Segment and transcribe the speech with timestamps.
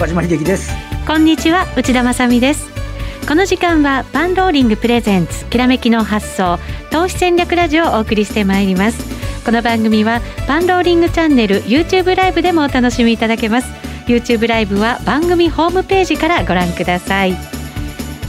[0.00, 0.72] 和島秀樹です。
[1.06, 2.70] こんにちは内田まさです。
[3.28, 6.58] この時間はバンローリングプレゼンツきらめきの発想
[6.90, 9.44] 投資戦略ラジオをお送りしてまいります。
[9.44, 13.68] この番組はバンローリングチャンネル YouTube ライブでもお楽しみいただけます。
[14.06, 17.59] YouTube ライブは番組ホームページからご覧ください。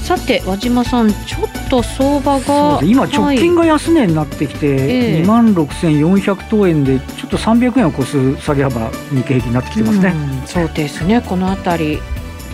[0.02, 4.88] さて和島さんちょっと相場が今直近が安値になってきて、はい、
[5.24, 11.22] 2万6400等円でちょっと300円を超す下げ幅日経平均になってきてますね、うそうですね。
[11.22, 12.00] このあたり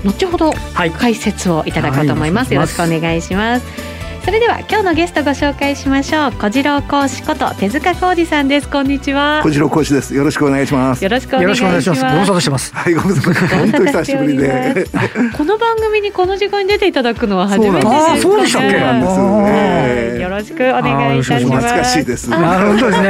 [0.04, 3.97] 後ほど解説をいただこうと思います、はい、よろしくお願いします
[4.28, 6.32] それでは今日のゲストご紹介しましょう。
[6.34, 8.68] 小次郎講師こと手塚浩二さんです。
[8.68, 9.40] こんにちは。
[9.42, 10.14] 小次郎講師です。
[10.14, 11.02] よろしくお願いします。
[11.02, 12.04] よろしくお願いします。
[12.04, 12.76] ご無沙汰してます。
[12.76, 14.86] はいご無沙汰本当久しぶりで。
[15.38, 18.76] この番組にこの時間に出ていただくのは初めてですあそうでしたっけ？
[18.76, 21.68] はい、よろしくお願いいたします。
[21.68, 22.30] 懐かしいです。
[22.30, 23.10] なるほどですね。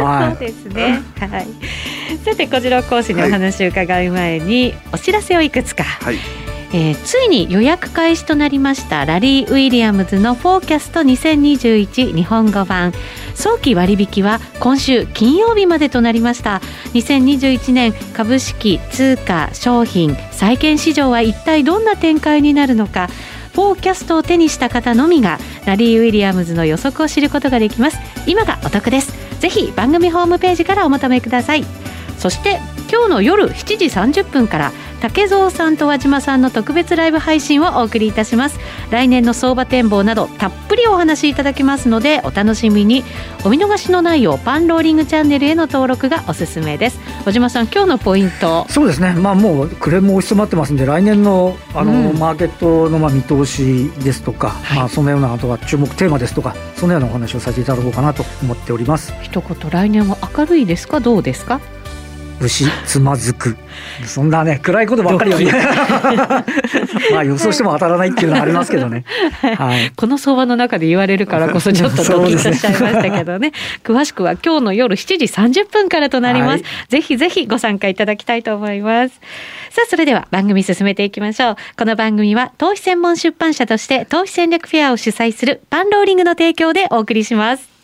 [0.00, 0.30] はい。
[0.30, 1.02] そうですね。
[1.20, 1.46] はい。
[2.24, 5.84] さて小次郎講師にお話を伺う前に、お知らせをいくつか。
[5.84, 12.92] はいえー、ついに予約開始となりましたラリー・ウィリアムズのフォーキャスト2021日本語版。
[13.34, 16.60] 早期割引は今週金曜日までとなりました。
[16.94, 23.08] 2021年株式通貨商品債券市場は一体どんな展開になるのか。
[23.52, 27.98] フォーキャストを手にした方のみがラリー・ウィリアムズの予測を知ることができます。
[28.26, 29.14] 今がお得です。
[29.40, 31.64] ぜひ番組ホームページからお求めください。
[32.18, 38.58] そして今日の夜7時30分から竹蔵さんと和島さんの特別ライブ配信をお送りいたします。
[38.90, 43.04] 来年の相場展望などたっぷりお話しいただきますのでお楽しみに。
[43.44, 46.98] お見逃しのないようパンローリングチャンネルへの登録がおすすめです。
[47.24, 48.66] 和島さん今日のポイント。
[48.68, 49.12] そうですね。
[49.12, 59.12] まあもうクレーム押し詰まってますんで来年のあの、うん、マーケットのまあ見通しですとか、はい、まあそのようなあとは注目テーマですとかそのようなお話をさせていただこうかなと思っております。
[59.22, 61.00] 一言来年は明るいですか？
[61.00, 61.60] どうですか？
[62.40, 63.56] 牛つまずく。
[64.04, 65.40] そんなね暗いことばっかりは
[67.12, 69.04] まあ予想しても当たらないっていうのはありますけどね、
[69.56, 73.46] はい、この相場の中で言われるからこそちょっとドキッとしちゃいましたけどね。
[73.46, 73.52] ね、
[73.84, 79.20] 詳しくは今日の夜7時30分からとなります、はい、ぜひぜひご参加いただきたいと思います。
[79.70, 81.56] さあそれでは番組進めていきましょう。
[81.76, 87.75] この番組は投資専門出版社として投資戦略フェアを主催するパンローリングの提供でお送りします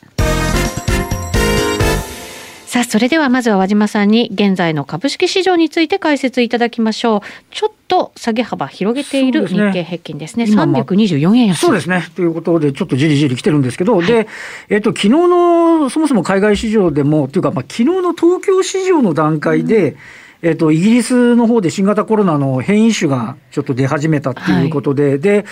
[2.73, 7.21] さあ、それではまずは和島さんに現在の株式市場について解説いただきましょう。
[7.51, 10.47] ちょっと下げ幅広げている日経平均ですね。
[10.47, 11.61] すね324円安。
[11.61, 12.03] そうですね。
[12.17, 14.27] ということで、ちょっとじりじり来てるんですけど、はい、で、
[14.71, 19.99] えっ、と、昨日の、そもそも海外市場でも、というか、まあ、昨日の東京市場の段階で、うん
[20.43, 25.45] えっ、と、イギリスの方で新型コロナの変異種がちょっと出始めたっていうことで、はい、で、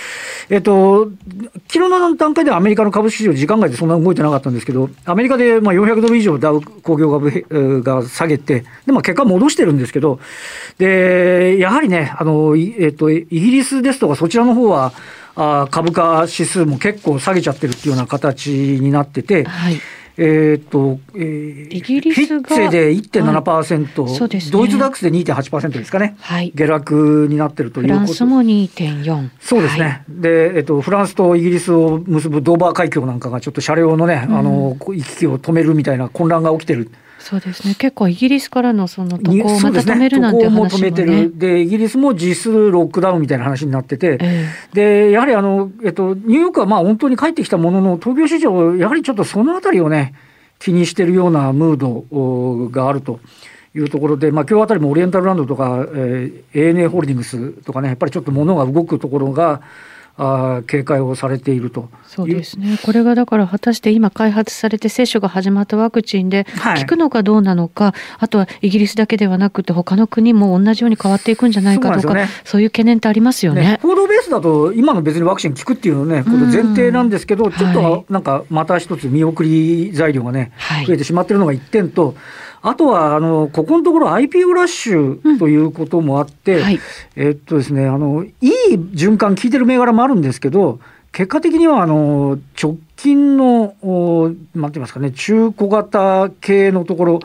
[0.51, 1.11] えっ、と、
[1.69, 10.19] 昨日の段階ではアメリカの株式市場、時間外でそんな動いてなかったんですけど、アメリカでまあ400ドル以上ダウ工業株が下げて、で、まあ結果戻してるんですけど、
[10.79, 14.93] で、やはりね、あの、えっ、と、イギリスですとかそちらの方は、
[15.37, 19.81] あ株価指数も結構下げちゃってるっていうような形になってて、はい
[20.23, 24.29] えっ、ー、と、えー、イギリスがフィッツェで1.7%、はい。
[24.29, 28.01] ね、ドイツダックスで2.8%ですかね、はい、下落になってるということ。
[28.01, 29.31] フランスも2.4。
[29.41, 36.91] そうですね、はい、で、えっ、ー、と、フランスとイギリスを結ぶドーバー海峡なんかがちょっと車両のね、うん、あの行き来を止めるみたいな混乱が起きてる。
[37.21, 37.75] そうですね。
[37.75, 41.39] 結構イギリスからのその渡航をまた止めるなんて話も、ね、も止めてる。
[41.39, 50.15] で、イギリスも実質ロックダウンみたいな話になってて、えー、で、やはりあの、えっと、ニューヨークはまあ本当に帰ってきたものの、東京市場、やはりちょっとそのあたりをね、
[50.59, 53.21] 気にしてるようなムードがあると。
[53.73, 59.63] いうところで、まあ、今日あたりもオリエンタルランドとか、えー、ANA ホールディングスとかね、やっぱりちょっと物が動くところが、
[60.23, 61.89] あ警戒をされていると。
[62.07, 66.45] そうですね、これがだから果たして今、開発されて接種が始まったワクチンで、
[66.79, 82.15] 効くのかどうなのか、はい、あとはイギリスだけではなくて、他の国も同じように変わっていくんじゃないかとか、そう、ね,、いう懸念ってありますよね、ね、報道ベースだと、今の別にワクチン効くっていうのね、この前提なんですけど、ちょっとなんかまた一つ見送り材料がね、はい、増えてしまってるのが一点と、
[82.63, 86.81] あとは、あの、ここのところ IPO ラッシュということもあって、うんはい、
[87.17, 90.79] えっとですね、あの、いい循環効いてる銘柄もあるんですけど、
[91.13, 93.75] 結果的には、あの、直近の、
[94.55, 97.21] なんて言いますかね、中小型系のところ、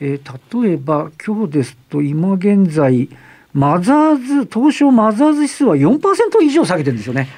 [0.00, 3.08] えー、例えば、今日ですと、今現在、
[3.52, 5.98] マザーズ、東証マザーズ指数は4%
[6.42, 7.28] 以上下げてるんですよね。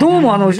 [0.00, 0.52] どうもあのあの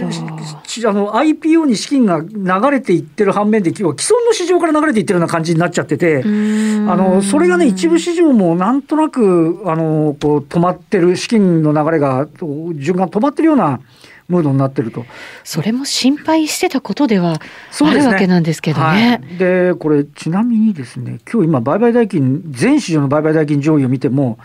[1.13, 13.81] IPO に資金が流れていってる反面で、今日は既存の市場から流れていってるような感じになっちゃってて、あのそれがね、一部市場もなんとなくあのこう止まってる、資金の流れが、循環止まってるような。
[14.29, 15.05] ムードになってると
[15.45, 19.21] それも心配してたことではあるわけなんですけどね。
[19.37, 24.39] で、ねはい、これちなみにですね今日今売買代金全市場の売買代金上位を見ても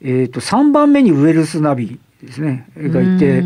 [0.00, 2.66] えー、と3番目にウェルスナビですね。
[2.76, 3.40] がいて、え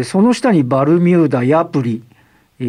[0.00, 2.02] ー、その下にバルミューダヤプリ。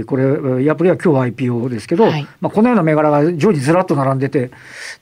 [0.07, 4.49] これヤプリは今日 IPO ですけど、はい、まあ、このような銘柄が常時ずらっと並んでて。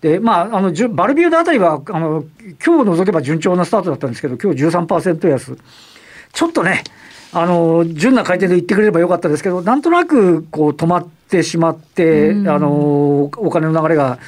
[0.01, 2.25] で、まあ、あのバルミューダあたりはあの
[2.65, 5.57] 今日除けば順調なスタートだったんですけど今日13%安。
[6.33, 6.83] ちょっとね
[7.33, 14.19] あの純な回転で言ってくれればよかったですけどなんとなくこう止まってしまって、あのお金の流れが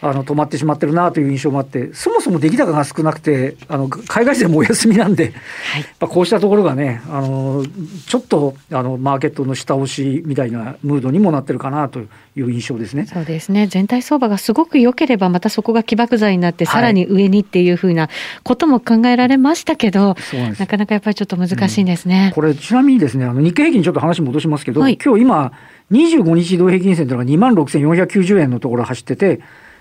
[0.00, 5.32] あの止まってしまってるなという印象もあってそもそも出来高が少なくてあの海外勢もお休みなんで、
[5.72, 7.64] はい、こうしたところがねあの
[8.06, 12.04] ちょっとあのマーケットの下押しみたいなムードにもなってるかなとい
[12.36, 13.06] う印象ですね。
[13.06, 13.66] そうですね。
[13.66, 18.08] 全体相場がすごく良ければまたそこが起爆剤になってさらに上にっていうふうな
[18.44, 22.26] ことも考えられましたけど、はい、なかなかやっぱりちょっと難しいんですね。
[22.28, 25.52] うん、これちなみにですねあの日経平均ちょっと話戻しますけど、はい、今日今
[25.90, 29.40] 25日移動平均線というのが2万6490円のところ走ってて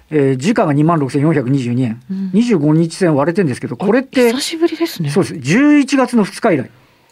[0.09, 5.09] えー、時価が2万6422円、うん、25日線割れてるんですけど、これって、久しぶりですね。
[5.09, 5.35] そうです。
[5.35, 6.69] 11月の2日以来。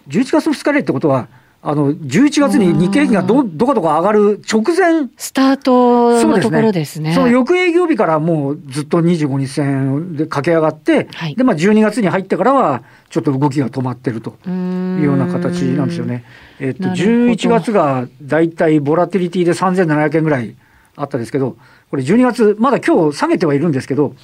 [0.08, 1.28] 11月の2日以来ってことは、
[1.68, 5.10] あの、11月に日経平均がど、どこどこ上がる直前。
[5.18, 7.16] スタートのところですね。
[7.16, 16.24] その翌営業日からもうずっと25日線で駆け上がって、はい、で、まあ12月に入ってからは、ちょっと動きが止まってるというような形なんですよね。
[16.60, 20.56] えっと、11月がだいたいボラティリティで3700円ぐらい
[20.96, 21.58] あったんですけど、
[21.90, 24.16] これ12月、まだ今日下げてはいるんですけど、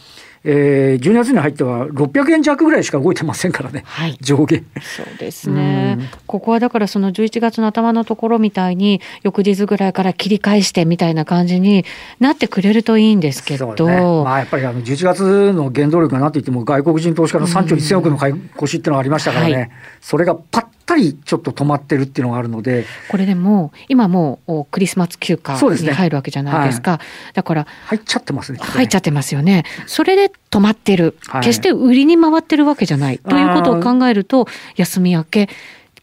[0.44, 4.63] えー、12月に入っては600円弱ぐらいしか動いてませんからね、はい、 上下。
[4.81, 11.86] そうですね、ここはだからその11月の頭のところみたいに、翌日ぐらいから切り返してみたいな感じに
[12.19, 19.69] なってくれるといいんですけど、ね、まあ、やっぱりあの11月の原動力がなっていっても、外国人投資家の3兆1000億の買い越しっていうのがありましたからね、はい、
[20.02, 22.86] それがパッたりちょっと止まってるっていうのがあるので。
[23.10, 29.63] これでも今もうクリスマス休暇に入るわけじゃないですか、ねはい、だから入っちゃってますね入っちゃってますよね。
[29.88, 33.19] それで止まってる、決して売りに回ってるわけじゃない。
[33.19, 35.50] ということを考えると休み明け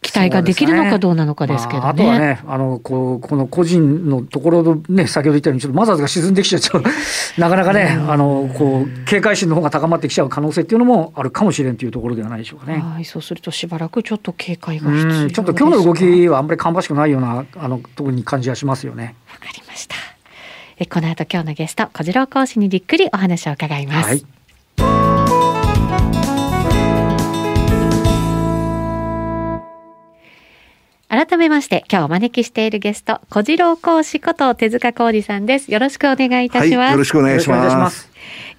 [0.01, 1.89] 期待ができるのかどうなのかですけどね。
[1.89, 6.89] あ、とはね、あの、こう、この個人のところのね、先ほど言ったように、ちょっとマザーズが沈んできちゃうと、
[7.37, 12.79] なかなかね、あの、こう、警戒心の方が高まってきちゃう可能性っていうのもあるかもしれんというところではないでしょうかね。
[12.79, 19.17] はい、そうするとしばらくちょっと警戒が必要ちょっと今日の動きはあんまり芳しくないような、あの、ところに感じはしますよね。
[19.33, 19.97] わかりました。
[20.79, 24.09] えこの後今日のゲスト、小次郎講師にじっくりお話を伺います。
[24.09, 24.38] はい
[31.09, 35.73] 改めまして今日お招きしているゲスト小次郎講師こと手塚浩二さんです。
[35.73, 38.11] よろしくお願いいたします、はい、よろしくお願いします。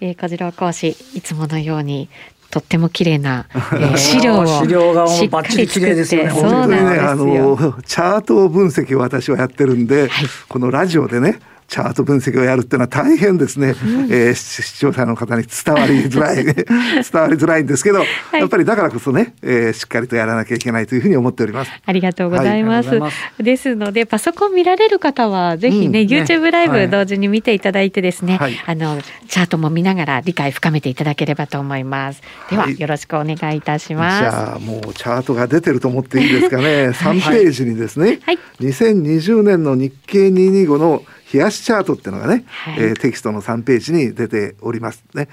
[0.01, 2.09] えー、小次郎講師いつものように
[2.49, 10.09] とっても綺麗な、えー、 資料を資料がしっかり作って、ね、そうなんですよ、ね、あのチャート分析を私はやってるんで、はい、
[10.47, 11.37] このラジオでね
[11.69, 16.43] チャート分析をやるっていうのは大変ですね、うん、えー、視聴者の方に伝わりづら い。
[16.43, 21.71] 伝わりづらいんですけど、はい、やっぱりだからこそね、えー、しっかりとやらなきゃいけないというふうに思っております。
[21.85, 22.95] ありがとうございます。
[22.95, 32.21] はい、ですのでパソコン見られる方はぜひね、うん、YouTube ライブ同時に見ていただいてですね、はい、あのチャートも見ながら理解深めていただければと思います。
[32.49, 34.21] では、よろしくお願いいたします。
[34.21, 36.89] じゃあもうチャートが出てると思っていいですかね。
[36.89, 45.27] 3ページにですね、はい、2020年の日経225の冷やしチャートっていうのがね、はい、えー、テキストの3ページに出ておりますね。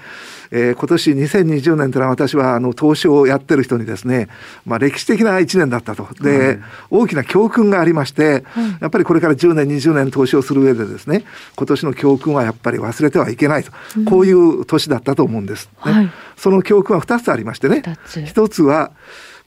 [0.51, 4.27] えー、今年2020年というのは私はあの投資をやってる人にですね、
[4.65, 6.07] まあ、歴史的な1年だったと。
[6.21, 11.23] で、うん、大きな教訓がありまして、うん、やっぱりこれから10年20年投資をする上でですね
[11.55, 17.83] 今年の教訓はやっぱり忘れてはいけないと、うん、こういう年だったと思うんです、ね、はい、その教訓は2つありましてね。
[18.05, 18.91] 1つは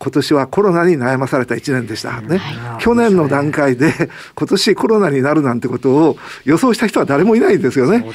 [0.02, 2.22] 今年はコロナに悩まされた1年でした。
[2.22, 3.92] ね、はい、去年の段階で
[4.34, 6.16] 今年コロナになるなんてことを
[6.46, 8.06] 予想した人は誰もいないんですよね。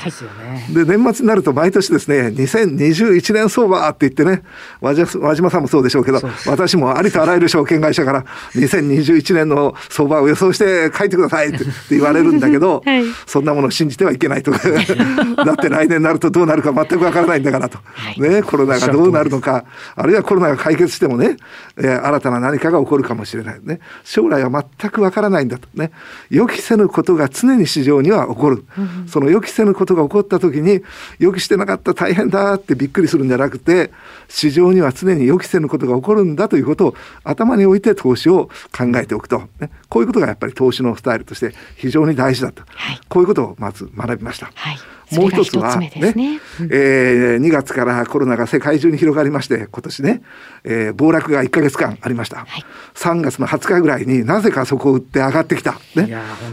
[0.73, 4.41] で、ね、年末になると毎年ですね2021年相場って言ってね
[4.81, 8.25] 和島さんもそうでしょうけど私もありとあらゆる証券会社から
[8.55, 19.65] 2021年の相場を予想して書いてくださいって言われるんだけど、 はい、そんなものを信じてはいけないと だって来年になるとどうなるか全くわからないんだからと、はい、ね、コロナがどうなるのか
[19.95, 21.37] あるいはコロナが解決してもね
[21.77, 23.59] えー、新たな何かが起こるかもしれない。
[23.61, 23.79] ね。
[24.03, 25.67] 将来は全くわからないんだと。
[25.73, 25.91] ね。
[26.29, 30.81] 予期せぬことが常に市場には起こる、うん、その予期せぬことが起こった時に
[31.19, 33.91] 予期してなかった大変だってびっくりするんじゃなくて
[34.27, 44.51] 市場には常に予期せぬことが起こるんだということを頭に置いて投資を考えておくと、ね、こういうことがやっぱり投資のスタイルとして非常に大事だと、はい、こういうことをまず学びました。
[44.53, 44.77] はい
[45.11, 50.21] もう一つはねね、えー、2月からコロナが世界中に広がりまして今年ね、
[50.63, 52.63] えー、暴落が1か月間ありました、はい、
[52.95, 56.07] 3月の20日ぐらいになぜかそこを売って上がってきた、ね、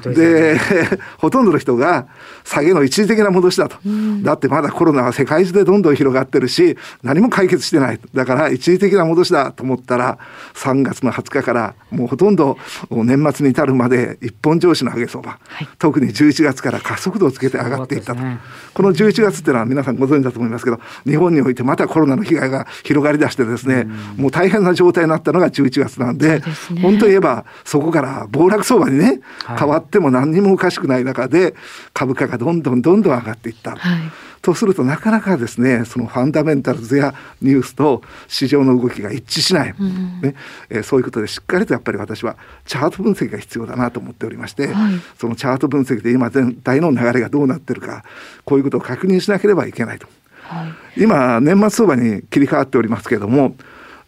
[0.05, 0.61] で、ね、
[1.19, 2.07] ほとんどの人が
[2.45, 8.01] 下げの一時的な戻しだと、うん、だってまだコロナは世界中でどんどん広がってるし何も解決してない。
[8.15, 10.19] だから一時的な戻しだと思ったら
[10.55, 12.59] 3月の20日からもうほとんど
[12.91, 18.39] 年末に至るまで一本上司の上げ相場、はい、特に11月から加速度をつけて上がっていったと、ね、
[18.75, 26.43] この11月っていうのは皆さんご存知だと思いますけど日本においてまたコロナの被害が広がりだしてですね、うん、もう大変な状態になったのが11月なんで、ね、
[26.81, 31.55] 本当言えばそこから暴落相場にね、はい、変わっても何にもおかしくない中で
[31.93, 33.77] 株価がどんどんどんどん上がっていった。
[33.77, 34.03] はい
[34.43, 40.35] とするとなかなかですねそのファンダメンタルズやニュースと市場の動きが一致しない、うん、ね。
[40.69, 48.05] えー、そういうことでしっかりとやっぱり私はチャート分析が必要だなと思っておりまして、はい、そのチャート分析で今全体の流れがどうなってるか
[48.45, 50.09] こういうことを確認しなければいけないと。
[50.43, 53.55] はい、今年末相場に切り替わっておりますけれども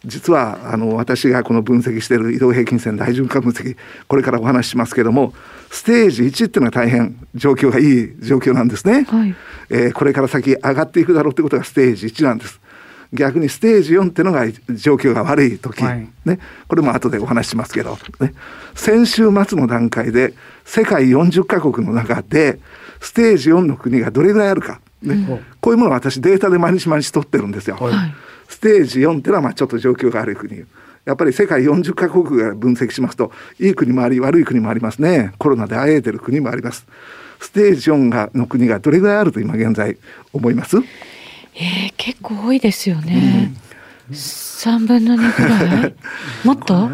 [0.05, 3.75] 実はあの私がこの分析している移動平均線大循環分析
[4.07, 5.33] これからお話ししますけれども
[5.71, 9.35] ステージ1っていうのは大変状況がいい状況なんですね、はい、
[9.69, 12.61] えー、これから先上がっていくだろうってことがステージ1なんです。
[13.13, 18.33] 逆にステージ4っていうのが状況が悪い時、はい、ね、これも後でお話ししますけど、ね、
[18.73, 20.33] 先週末の段階で
[20.65, 22.59] 世界40カ国の中で
[22.99, 27.77] ステージ4の国がどれぐらいあるか、ね、うん、こういうものを私データで毎日毎日取ってるんですよ。
[27.77, 27.93] はい、
[28.47, 30.63] ステージ4っていうのはまあちょっと状況が悪い国。
[31.05, 35.33] やっぱり世界40カ国が分析しますといい国もあり悪い国もありますね。
[35.37, 36.87] コロナであえいでる国もあります。
[37.39, 39.97] ステージ4がの国がどれぐらいあると今現在
[40.33, 40.77] 思います？
[41.53, 43.57] えー、結構多いですよね、うん、
[44.11, 45.95] 3分の2ぐらい？
[46.45, 46.89] もっと？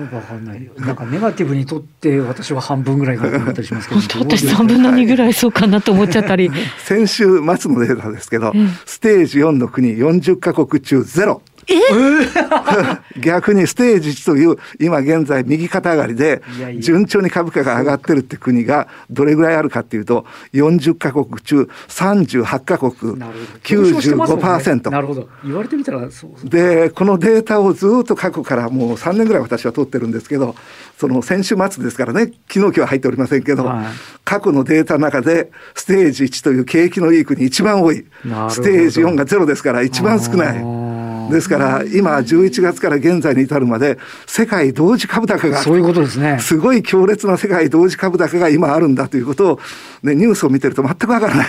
[0.77, 4.01] なんかネガティブにとって私は半分ぐらいかと思ったりしますけど。
[4.17, 6.49] 本当私3分の2ぐらいそうかなと思っちゃったり。
[6.85, 7.39] 先週末
[7.71, 11.41] のデータですけど、うん、ステージ4の国40カ国中ゼロ
[13.19, 16.41] 逆にステージ1という今現在右肩上がりで
[16.79, 25.29] 順調に株価が上がってるって国がどれぐらいあるかっていうと40カ国中38カ国95%なるほど。
[25.43, 30.55] 言われてみたらそうでこのデータをずっと過去からもう3年ぐらい私は取ってるんですけど
[30.97, 33.85] その先週末ですからね昨日今日は入っておりませんけど、はい、
[34.23, 38.05] 過去のデータの中でステージ1という景気のいい国一番多い。
[38.49, 41.00] ステージ4がゼロですから一番少ない。
[41.29, 46.39] ですから今11月から現在に至るまで世界同時株高がそういうことですね。
[46.39, 49.59] すごい強烈な世界同時株高が今あるんだということを、
[50.03, 51.47] ね、ニュースを見てると全くわからない、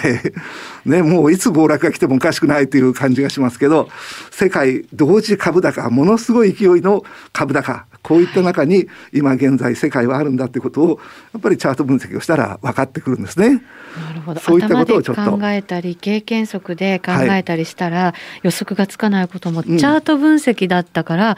[0.86, 3.88] ね、もういつ暴落が来てもおかしくないという感じがしますけど
[4.30, 11.00] 世界同時株高ものすごい勢いの株高こういった中に今現在世界はあるんだということを
[11.32, 13.62] やっぱりチャート分析をしたら分かってくるんですね。
[13.96, 14.40] なるほど。
[14.40, 21.36] そういったことをちょっと考えたり経験則で考えたりしたら、予測がつかないこともチャート分析だったから、うん、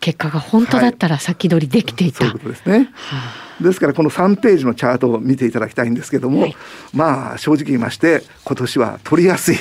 [0.00, 2.26] 結果が本当だったら先取りできていた。
[2.26, 2.90] はい、そういうことですね。
[2.94, 6.56] はあですからこの3ページのチャートを見ていただきたいんですけども、はい、
[6.92, 9.56] まあ正直言いまして今年は取りやすい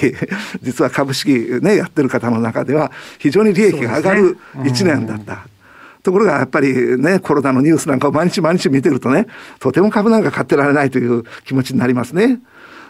[0.62, 1.30] 実は株式
[1.62, 5.48] ねやってる方の中では非常に利益が上がる1年だった。
[6.06, 9.26] ところがやっぱりね、コロナのニュースなんかを毎日毎日見てるとね、
[9.60, 12.40] とても株なんか買ってられないという気持ちになりますね。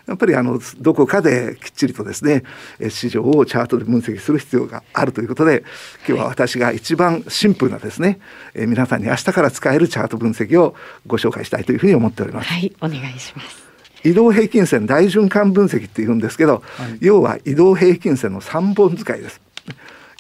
[0.06, 2.44] やっぱりあのどこかできっちりとですね
[2.90, 5.64] 市場をチャートで分析する必要があるということで
[6.08, 8.20] 今日は私が一番シンプルなですね、
[8.54, 10.76] え皆さんに明日から使えるチャート分析を
[11.08, 12.50] ご紹介したいというふうに思っております。
[12.50, 13.66] はいお願いします
[14.04, 19.42] 移動平均線大循環分析っていうんですけど、はい、要は移動平均線の3本使いです。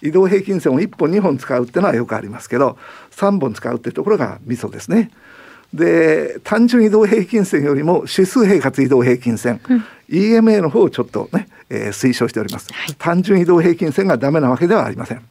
[0.07, 2.77] 移動平均線を1本2本使うっていうのはよくありますけど
[3.11, 5.11] 3本使うっていうところがミソですね。
[5.73, 15.21] で単純移動平均線よりも指数平滑移動平均線、うん、EMA の方をちょっとね、えー、推奨しております、はい、単純移動平均線がダメなわけではありません。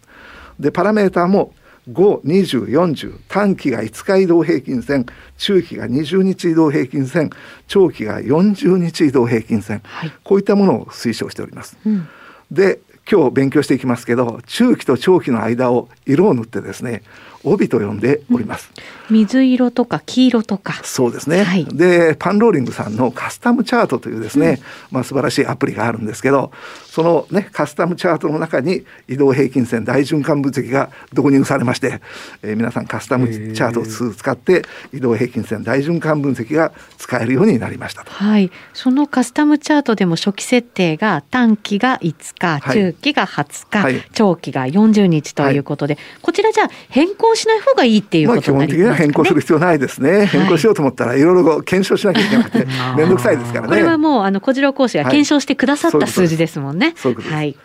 [0.60, 1.54] でパラメーターも
[1.90, 7.30] 52040短期が5日移動平均線中期が20日移動平均線
[7.66, 12.08] 長期が40日移動平均線、はい、こういったものを推奨しております、うん、
[12.50, 17.02] で今日勉強していきますけど中期と長期の間を色を塗ってですね
[17.44, 18.70] 帯と呼んでおります、
[19.10, 20.74] うん、水色とか黄色とか。
[20.84, 24.60] そうですね、はい、でパンローリングさんのカスタムチャートというですね、
[24.90, 26.52] うん、まあ素晴らしいアプリがあるんですけど
[26.86, 32.00] そのねカスタムチャートの中に移動平均線大循環分析が導入されまして、
[32.42, 38.50] えー、皆さんカスタムチャートを使って移動平均線大循環分析が使えるようになりましたはい。
[38.72, 50.26] そのカスタムチャートでも初期設定が短期が5日、中期が20日、はい、長期が40日ということで、はい、こちらじゃあ変更更しない方がいいっていうことね、まあ、基本的には変更する必要ないですね。
[50.26, 53.68] 変更しようと思ったらいろいろ検証しなきゃいけなくて 面倒くさいですからね。
[53.68, 56.94] これはもうあの小次郎講師が検証してくださった数字ですもんね。
[57.30, 57.56] はい。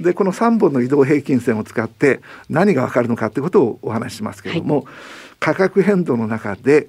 [0.00, 4.84] でこの3本の移動平均線を使って何が分かるのかということをお話ししますけれども、はい、
[5.38, 6.88] 価格変動の中で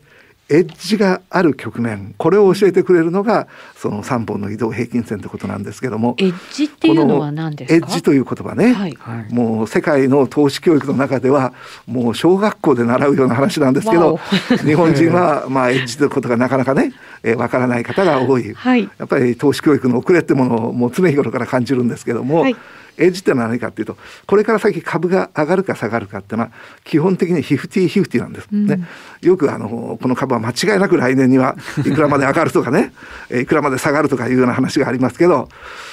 [0.54, 2.14] エッジがある局面。
[2.18, 6.16] これを教えてくれるのがその3本の移動平均線ということなんですけども。
[6.20, 7.76] エッジっていうのは何ですか？
[7.76, 8.98] エッジという言葉ね、はい、
[9.34, 11.54] もう世界の投資教育の中では
[11.88, 14.20] もう小学校で習うような話なんですけど
[14.64, 16.94] 日本人はまあエッジということがなかなかね
[17.26, 22.56] えー、分からない方が多い、はい、やっぱり投資教育の遅れってものをもう常日頃から感じるんですけども、はい
[22.98, 26.52] エッジってのは何かっていうとこれから先株が上がるか下がるかっていうのは
[26.84, 28.88] 基本的にヒフティヒフティなんです、ね、
[29.22, 32.94] うん、よくあのこの株は間違いなく来年には いくらまで上がるとかね。
[33.32, 35.50] いくらまで下がるとかいうような話がありますけど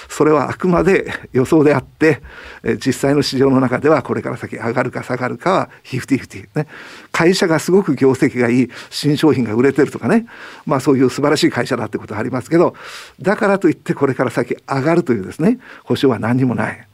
[0.08, 2.20] それはあくまで予想であって
[2.84, 6.66] 実際の市場の中ではこれから先上がるか下がるかはヒフティフティね。
[7.12, 10.26] 会社がすごく業績がいい新商品が売れてるとかね。
[10.66, 12.74] まあそういう素晴らしい会社だってことはありますけど
[13.20, 16.89] だからといってこれから先上がるというですね保証は何にもない。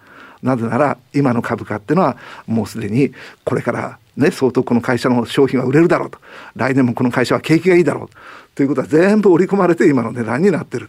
[0.46, 3.12] なぜなら今の株価っていうのはもうすでに
[3.44, 6.18] これからね相当この会社の商品は売れるだろうと。
[6.54, 8.08] 来年もこの会社は景気がいいだろう
[8.54, 8.62] と。
[8.62, 10.88] いうことは全部織り込まれて今の値段になってる。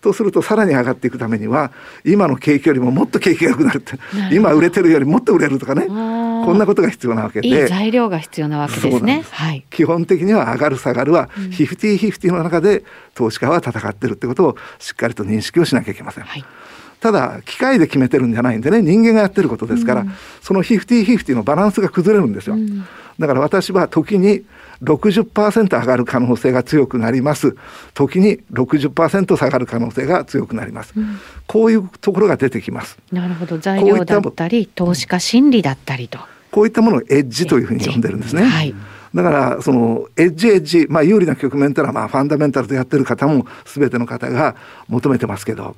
[0.00, 1.70] とするとさらに上がっていくためには
[2.04, 3.98] 今の景気よりももっと景気が良くなるって。
[4.32, 5.86] 今売れてるよりもっと売れるとかね。
[5.86, 7.48] こんなことが必要なわけで。
[7.48, 9.24] いい材料が必要なわけですね。
[9.30, 12.82] はい、基本的には上がる下がるはフィフティフィフティの中で
[13.14, 16.24] 投資家は戦ってるってことをしっかりと認識をしなきゃいけません。
[16.24, 16.44] はい
[17.02, 22.86] ただ機械で決めてるんじゃないんでね人間がやってることですから、うん、そのフィフティフィフティのバランスが崩れるんですよ、うん、
[23.18, 24.44] だから私は時に
[24.84, 27.56] 60%上がる可能性が強くなります。
[27.94, 32.98] 時に60%下がる可能性が強くなります、うん、こういうところが出てきます。
[33.12, 33.58] なるほど。
[33.58, 36.18] 材料だったり投資家心理だったりと。
[36.50, 38.74] こういったものをエッジというふうに呼んでるんですね、はい。
[39.14, 44.56] だからそのエッジエッジ、まあ、有利な局面というのはまあファンダメンタルでやってる方も全ての方が
[44.88, 45.76] 求めてますけど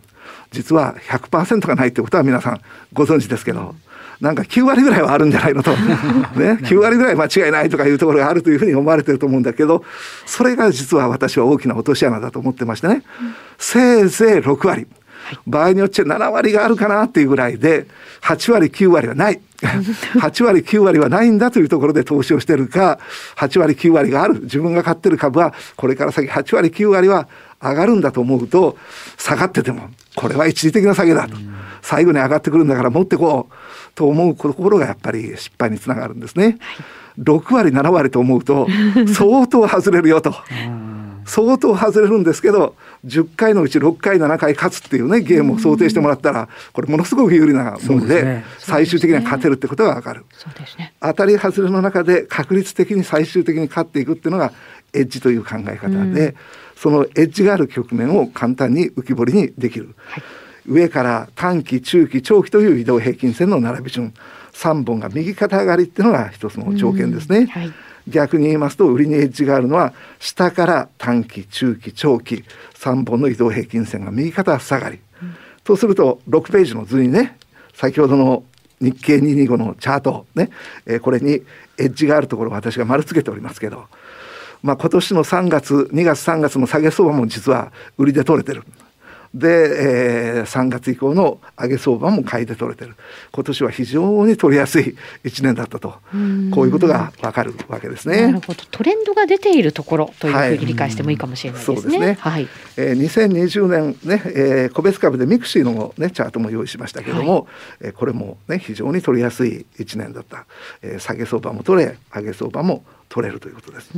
[0.54, 2.61] 実は100%がないってことは皆さん
[2.92, 3.74] ご存知ですけど。
[4.20, 5.72] なんか9割ぐらいはあるんじゃないのと、
[6.38, 9.85] ね、9割ぐらい間違いないとかいうところがあるというふうに思われてると思うんだけど
[10.24, 13.02] それが実は私は大きな落とし穴だと思ってましてね、
[13.59, 14.87] せいぜい6割。
[15.46, 17.87] 場合によっちゃ7割があるかなっていうぐらいで
[18.22, 19.40] 8割9割はない。
[20.20, 22.98] 8割9割はないんだというところで投資をしてるか
[23.37, 24.40] 8割9割がある。
[24.42, 27.28] 自分が買ってる株はこれから先8割9割は
[27.62, 28.76] 上がるんだと思うと
[29.16, 31.37] 下がっててもこれは一時的な下げだと。
[31.83, 33.55] 最後に上がってくるんだから持ってこう
[33.94, 36.59] と思うところがやっぱり失敗につながるんですね。
[37.18, 38.66] 6割7割と思うと
[39.14, 40.35] 相当外れるよと。
[41.27, 42.74] 相当外れるんですけど
[43.07, 50.27] 10回のうち6回7回勝つっていうねゲームを想定してもらったらこれものすごく有利なもので最終的には勝てるってことが分かる、
[51.00, 54.53] 当たり外れの中で確率的に最終的に勝っていくっていうのが
[54.92, 56.35] エッジという考え方で、
[56.85, 60.25] そのエッジがある局面を簡単に浮き彫りにできる、はい、
[60.68, 64.12] 上から短期中期長期という移動平均線の並び順。
[64.53, 67.47] 3本が右肩上がりっていうのが一つの条件ですね。
[67.47, 67.73] はい、
[68.07, 72.44] 逆に言いますと売りにエッジがあるのは下から短期中期長期。
[72.75, 77.38] 3本の移動平均線が右肩下がり、うん、とすると6ページの図にね
[77.73, 78.44] 先ほどの
[78.79, 80.51] 日経225のチャートね、
[80.85, 81.40] えー、これに
[81.79, 83.87] エッジがあるところを私が丸つけておりますけど
[84.64, 88.64] まあ、今年の3月2月3月の下げ相場も実は売りで取れてる。
[89.35, 89.48] で、
[90.38, 92.94] えー、3月以降の上げ相場も買いで取れてる。
[93.33, 95.90] 今年は非常に取りやすい1年だったと。
[95.90, 98.22] こういうことが分かるわけですね。
[98.22, 98.64] なるほど。
[98.70, 101.74] トレンドが出ているところというふうに理解してもいいかもしれないですね。
[101.74, 102.48] はい、そうですね、はい。
[102.79, 107.44] えー、2020年ね、えー、個別株でミクシィの、ね、チャートも用意しましたけども、はい、
[107.81, 110.46] えー、これも、ね、非常に取りやすい1年だった、
[110.81, 112.83] えー、下げ相場も取れ上げ相場も
[113.14, 113.90] 取れるということです。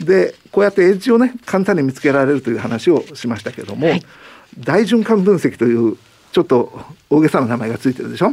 [0.00, 4.02] でこうやってエッジをね簡単に見つけられるという話をしましたけども、はい、
[4.58, 5.98] 大循環分析という
[6.32, 8.32] ちょっと大げさな名前がついてるでしょ？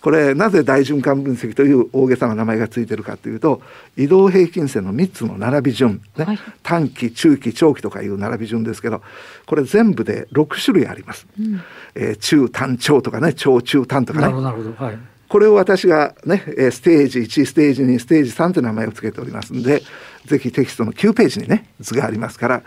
[0.00, 3.62] これなぜ大循環分析という大げさな名前がついてるかというと
[3.96, 9.00] 移動平均線の3つの並び順、ね、はい、短期中期長期とかいう並び順ですけど
[9.46, 11.28] これ全部で6種類あります。
[11.38, 11.60] うん、
[11.94, 14.24] えー、中短長とかね長中短とかね。
[14.42, 14.72] なるほど。
[14.72, 14.98] はい
[15.30, 19.80] これを私がね、ステージ1、ステージ2、ステージ3という名前を付けておりますんで、
[20.26, 22.62] ぜひテキストの9ページにね、図がありますから、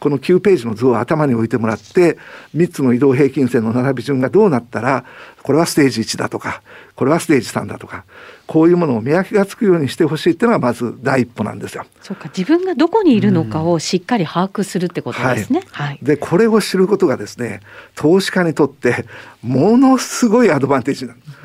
[0.00, 2.18] この9ページの図を頭に置いてもらって、
[2.56, 5.04] 3つの移動平均線の並び順がどうなったら、
[5.44, 6.60] これはステージ1だとか、
[6.96, 8.04] これはステージ3だとか、
[8.48, 11.86] こういうものを見分けがつくようにしてほしいっていうのがまず第一歩なんですよ。
[12.02, 15.62] そうか、自分がどこにいるのかをしっかり把握するってことですね。
[15.70, 15.86] はい。
[15.86, 17.60] はい、で、これを知ることがですね、
[17.94, 19.06] 投資家にとって
[19.40, 21.37] ものすごいアドバンテージなんです。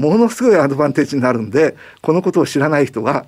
[0.00, 3.26] ものすごいアドバンテージになるんでこのことを知らない人は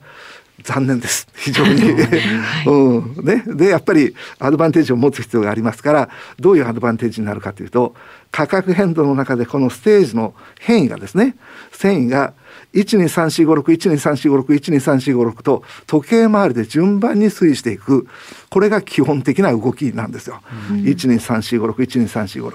[0.62, 1.26] 残念です。
[1.34, 1.82] 非常に、
[2.66, 3.14] うん。
[3.24, 6.08] ね、でやっぱりアドバンテージを持つ必要がありますから
[6.38, 7.94] どういうアドバンテージになるかというと
[8.30, 11.36] 価格変動の中でこのステージの変異がですね
[11.72, 12.32] 繊維が
[12.74, 18.06] 123456123456123456と時計回りで順番に推移していく
[18.48, 20.40] これが基本的な動きなんですよ。
[20.70, 22.52] うん、123456123456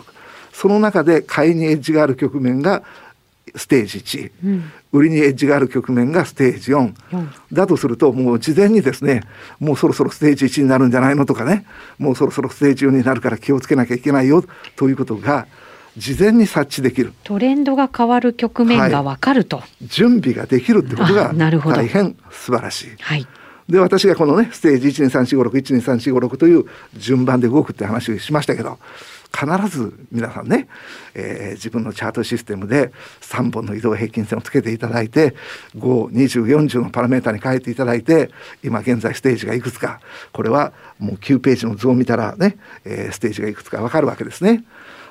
[0.54, 2.82] その中で買いにエッジがある局面が
[3.58, 9.24] ステージ1、うん、売りにエッジがある局面がステージ4、うん、だとするともう事前にですね
[9.60, 11.66] もうそろそろステージ1になるんじゃないのとかね。
[11.98, 14.44] もうそろそろステージ4になるから気をつけなきゃいけないよ
[14.76, 15.48] ということが
[15.98, 17.14] 事前に察知できる。
[17.24, 22.88] トレンドが変わる局面がわかると、はい、準備ができるってことが大変素晴らしい。
[23.00, 23.28] はい。
[23.70, 26.66] で私がこのねステージ123456123456という
[26.96, 28.80] 順番で動くって話をしましたけど
[29.34, 30.68] 必ず皆さんね、
[31.14, 35.36] えー、自分のチャートシステムで3本の移動平均線をつけていただいて
[35.76, 38.32] 52040のパラメータに変えていただいて
[38.64, 40.00] 今現在ステージがいくつか
[40.34, 44.64] これはもう9ページの図を見たらね、えー、ステージがいくつか分かるわけですね。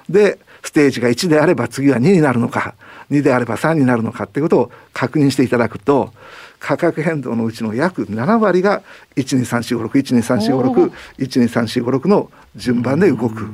[0.08, 2.74] でステージが1であれば次は2になるのか
[3.10, 6.12] 2であれば3になるのかっていうことを確認していただくと
[6.58, 8.82] 価格変動のうちの約7割が
[9.16, 13.46] 123456123456の順番で動く。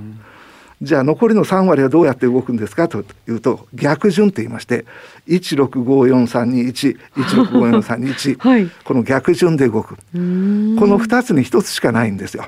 [0.83, 4.85] じゃあ残りの3割はどうやって動くんですかというと逆順って言いまして
[5.29, 9.95] 165431 165431、はい、この逆順で動く。
[9.95, 12.47] この2つに1つしかないんですよ。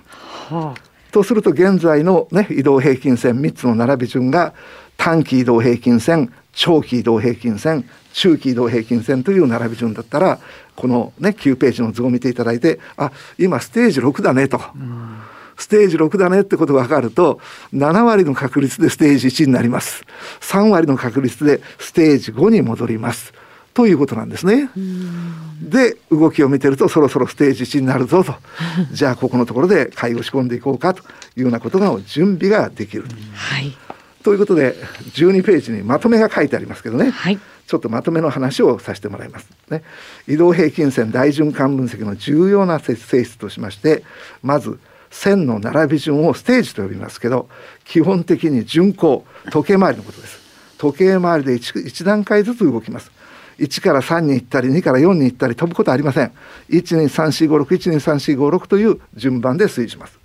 [0.48, 0.80] はあ、
[1.12, 4.52] とすると現在の、ね、移動平均線3つの並び順が
[4.96, 10.40] 短期移動平均線長期移動平均線中期移動平均線という並び順だったら
[10.74, 14.60] この、ね、9ページの図を見ていただいてあ今ステージ6だねと。
[15.56, 17.40] ステージ6だねってことが分かると
[17.72, 20.04] 7割の確率でステージ1になります。
[20.40, 23.32] 3割の確率でステージ5に戻ります。
[23.74, 24.70] ということなんですね。
[25.60, 28.34] で動きを見てるとそろそろステージ1になるぞと。
[28.92, 31.02] じゃあここのところで買いを仕込んでいこうかと
[31.36, 33.04] いうようなことが準備ができる。
[33.34, 33.76] はい、
[34.22, 34.76] ということで
[35.14, 39.48] 12ページにまとめが書いてありますけどね、はい、ちょっとまとめの話をさせてもらいます。
[39.70, 39.82] ね、
[40.28, 44.04] 移動平均線大循環分析の重要な性質としまして
[44.42, 44.78] まず
[45.14, 47.48] 線の並び順をステージと呼びますけど
[47.84, 50.42] 基本的に巡行時計回りのことです。
[50.76, 53.12] 時計回りで 1, 1段階ずつ動きます。
[53.58, 56.32] 1から3に行ったり2から4に行ったり飛ぶことはありません。
[56.70, 60.18] 123456123456という順番で推移します。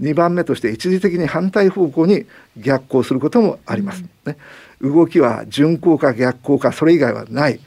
[0.00, 4.36] 2番目として一時的に反対方向に逆行することもあります、ね、
[4.82, 7.60] 動きは巡行か逆行かそれ以外はない。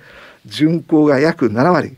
[0.46, 1.96] 巡行が約7割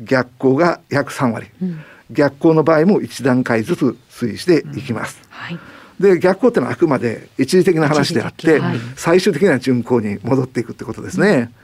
[0.00, 1.84] 逆行が約3割、うん。
[2.10, 5.20] 逆行の場合も1段階ずつ推移していきます。
[5.22, 5.58] うんはい、
[6.00, 11.28] で逆行ってのはあくまで一時的な話であって、はい、最終的には巡行に戻っていくってことですね。
[11.30, 11.54] うん、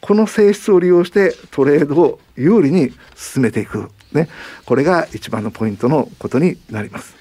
[0.00, 4.28] この性質を利用してトレードを有利に進めていく、ね、
[4.64, 7.14] これが一番のポイントのことになります。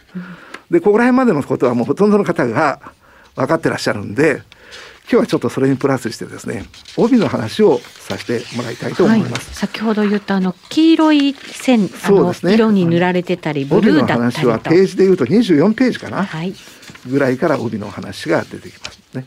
[0.71, 2.79] でここら辺までのことはもうほとんどの方が
[3.35, 4.41] 分かってらっしゃるんで
[5.03, 6.65] 今日はちょっとそれにプラスしてですね
[6.97, 14.25] 帯の話をさせてもらいたいと思います、はい、先ほど言ったあの黄色い線そうです、ね、色に塗られてたり、ブルーだったりと。
[14.25, 16.53] 帯の話はページでいうと24ページかな、はい、
[17.07, 19.25] ぐらいから帯の話が出てきますね、はい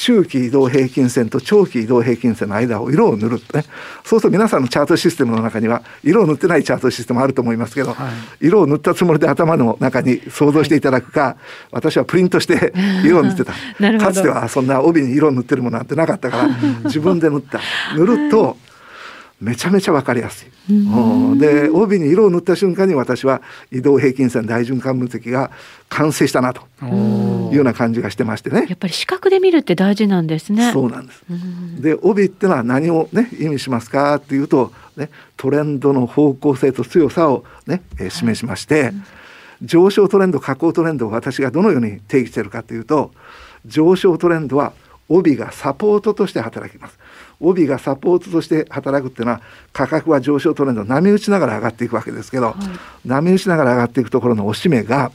[0.00, 3.64] 中期移動平均線と長期移動平均線の間を色を塗るね。
[4.02, 8.08] そうすると皆さんのチャートシステムの中には色を塗ってないチャートシステムあると思いますけど、は
[8.40, 11.36] い、色を塗ったつもりで頭の中に想像していただくか、はい、
[11.72, 12.72] 私はプリントして
[13.04, 13.52] 色を塗ってた。
[13.98, 16.48] かつてはそんな帯に色を塗ってるものなんてなかったから
[16.84, 17.60] 自分で塗った。
[17.94, 18.56] 塗ると
[19.40, 21.38] めちゃめちゃ分かりやすい。
[21.38, 23.40] で帯に色を塗った瞬間に私は
[23.72, 25.50] 移動平均線大循環分析が
[25.88, 28.66] 完成したなというような感じがしてましてね。
[28.68, 30.70] やっぱり視覚で見るって大事なんですね。
[30.72, 31.22] そうなんです。
[31.80, 38.94] で帯ってのは何をね意味しますかっていうとねトレンドの方向性と強さをね、えー、示しまして、はい、
[39.62, 43.12] 上昇トレンド下降トレンドを私がどのように定義しているかというと
[43.64, 44.74] 上昇トレンドは
[45.08, 46.98] 帯がサポートとして働きます。
[47.40, 49.40] 帯がサポートとして働くっていうのは
[49.72, 55.10] 価格は上昇トレンド波打ちながら上がっていくわけですけど、はい、波打ちながら上がっていくところの押し目が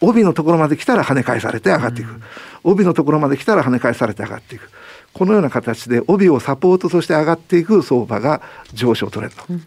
[0.00, 2.22] 帯のところまで来たら跳ね返されて上がっていく、うん、
[2.64, 4.70] 帯のところまで来たら跳ね返されて上がっていく。
[5.12, 8.40] このような形で帯をサポートとして上がっていく相場が
[8.72, 9.36] 上昇トレンド。
[9.50, 9.66] うん。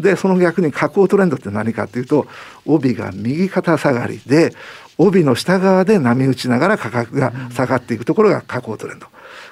[0.00, 2.26] でその逆に下降トレンドって何かっていうと
[2.64, 4.54] 帯が右肩下がりで
[4.96, 9.06] 帯の下側で波打ちながら価格が下がっていくところが下降トレンド。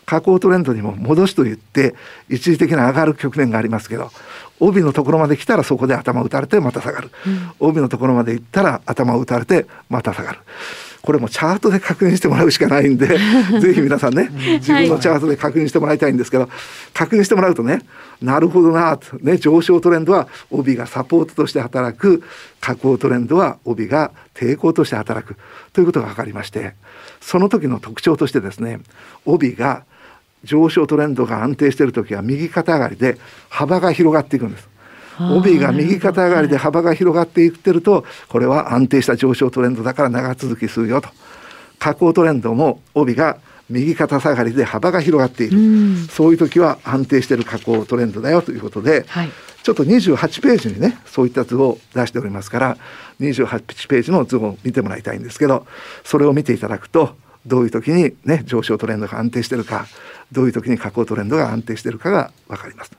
[0.04, 1.94] 下降トレンドにも戻しと言って
[2.28, 4.10] 一時的な上がる局面がありますけど
[4.60, 10.38] 帯のところまで来たらそこで頭を打たれてまた下がる、うん、帯のところまで行ったら頭を打たれてまた下がる。
[11.06, 13.06] これもチャートで確認してもらうしかないんで
[13.62, 16.48] ぜひ皆さんね自分のチャートで確認してもらいたいんですけど、
[16.92, 17.82] 確認してもらうとね
[18.20, 22.24] なるほどなと、ね、上昇トレンドは帯がサポートとして働く。
[22.60, 25.36] 下降トレンドは帯が抵抗として働く。
[25.72, 26.74] ということが分かりまして
[27.26, 28.78] その時の特徴としてですね
[29.24, 29.82] 帯が
[30.44, 34.68] 上昇トレンドが安定している時は右肩上がりで幅が広がっていくんです。
[35.18, 41.08] 帯が右肩上がりで幅が広がっていってるとこれは安定した上昇トレンドだから長続きするよと。
[41.80, 45.60] 下降トレンドも帯が右肩下がりで幅が広がっている、う
[46.08, 49.30] そういう時は安定している下降トレンドだよということで、はい、
[49.66, 52.76] ちょっと28ページにねそういった図を出しておりますから
[53.18, 55.66] 28ページの図を見てもらいたいんですけど
[56.04, 59.88] それを見ていただくとどういう時にね上昇トレンドが安定してるか
[60.30, 62.92] どういう時に下降トレンドが安定してるかが分かります。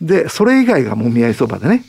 [0.00, 1.84] うん、でそれ以外がもみ合い相場でね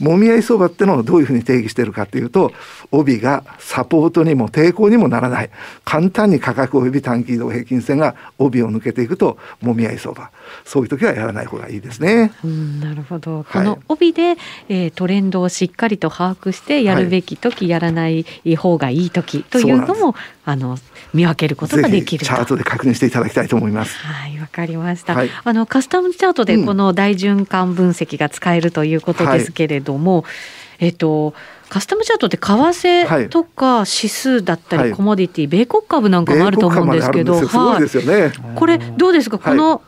[0.00, 2.52] もみ合い相場ってのをどういうふうに定義しているかというと
[2.90, 5.50] 帯がサポートにも抵抗にもならない。
[5.84, 10.30] 簡単に価格及び短期移動平均線が帯を抜けていくともみ合い相場
[10.64, 12.32] そういう時はやらない方がいいですね。
[12.44, 14.36] うん、なるほど、はい、この帯で、
[14.68, 18.24] えー、トレンドをしっかりと把握してやるべき時、はい、やらない
[18.56, 20.76] 方がいい時というのもあの
[21.12, 23.96] 見分けることができるチャートで確認していただきたいと思います。
[23.98, 30.32] はいわかりました、はい、あのカスタムチャートでこの大循環分析が使えるということですけれども、うんはい、
[30.80, 31.34] えっと
[31.70, 39.82] カスタムチャートって為替とか指数だったりコモディティ、米国株なんかもあると思うんですけど、はい、これどうですか、この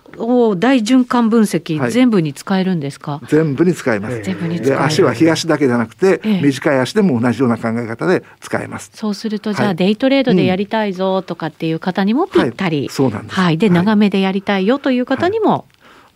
[0.56, 3.20] 大循環分析、全部に使えるんですか？
[3.28, 4.20] 全部に使えます。
[4.22, 8.90] 全部にで足は日足だけじゃなくて、短い足でも同じような考え方で使えます。
[8.92, 13.36] そうするとじゃあ、デイトレードでやりたいぞとかっていう方にもぴったり、そうなんです。
[13.36, 15.66] はい、で長めでやりたいよという方にも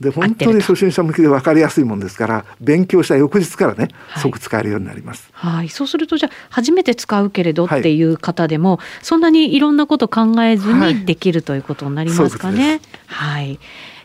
[0.00, 5.28] で本当に初心者向けで分かりやすいもんですから勉強した翌日からね、はい、即使えるようになります。
[5.32, 8.00] はい、そうするとじゃあ初めて使うけれどってい。
[8.02, 12.80] う方でも、はい、そんなにいろんなこと考えずにできるということになりますかね。
[13.06, 13.58] はい、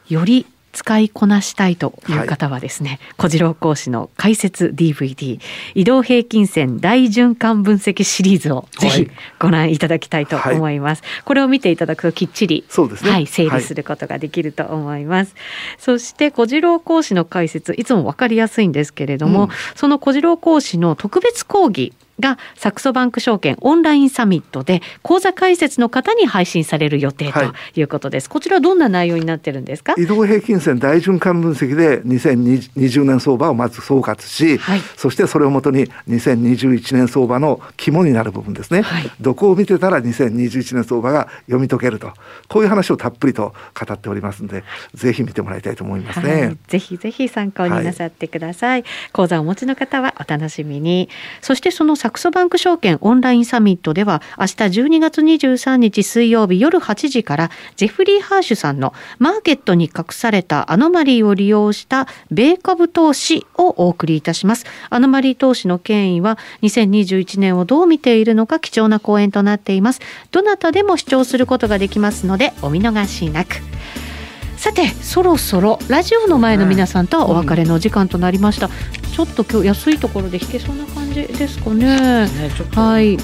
[0.10, 5.40] より使いこなしたいという方はですね、はい、小次郎講師の解説 DVD
[5.74, 9.10] 移動平均線大循環分析シリーズをぜひ
[9.40, 15.34] ご覧いただきたいと思います、はい、これを見ていただくときっちりそうですね、はい、整理することができると思います、
[15.78, 27.40] そして小次郎講師の解説いつもわかりやすいんですけれども、うん、その小次郎講師の特別講義がサクソバンク証券オンラインサミットで講座解説の方に配信される予定と
[27.80, 27.82] い。
[27.86, 29.94] うことです、はい、こちらどんな内容になってるんですか？
[29.98, 42.12] 移動平均線大循環分析で2020年相場をまず総括し、はい、そしてそれをもとに2021年相場の肝になる部分ですね、はい、どこを見てたら2021年相場が読み解けると。
[42.48, 51.10] こういう話をたっぷりと語っておりますのでぜひ見てもらいたいと思いますね、ぜひぜひ参考になさってください、講座をお持ちの方はお楽しみに。
[51.42, 64.68] そしてそのサクソバンク証券オンラインサミットでは明日12月23日水曜日夜8時からジェフリー・ハーシュさんのマーケットに隠されたアノマリーを利用した米株投資をお送りいたします。
[64.92, 70.00] アノマリー投資の権威は2021年をどう見ているのか貴重な講演となっています。
[70.30, 73.56] どなたでも視聴することができますのでお見逃しなく。
[74.58, 81.86] さてそろそろラジオの前の皆さんとはお別れの時間となりました、うん、ちょっと今日安いところで弾けそうな感じですかね、
[82.26, 82.30] ね、
[82.74, 83.18] はい。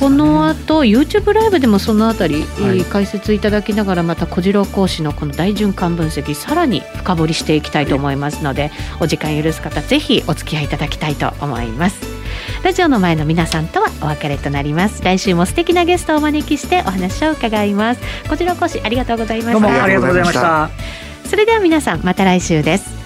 [0.00, 12.00] この後 YouTube ライブでもそのあたり、はい、解説いただきながらまた小次郎講師のこの大循環分析さらに深掘りしていきたいと思いますので、お時間許す方ぜひお付き合いいただきたいと思います。
[12.64, 15.04] ラジオの前の皆さんとはお別れとなります。
[15.04, 18.00] 来週も素敵なゲストをお招きしてお話を伺います。
[18.28, 19.52] こちら講師ありがとうございました。
[19.52, 20.68] どうもありがとうございました。
[21.26, 23.05] それでは皆さんまた来週です